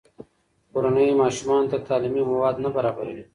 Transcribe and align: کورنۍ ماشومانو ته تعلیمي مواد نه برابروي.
کورنۍ 0.71 1.07
ماشومانو 1.21 1.69
ته 1.71 1.77
تعلیمي 1.87 2.23
مواد 2.31 2.55
نه 2.63 2.69
برابروي. 2.75 3.23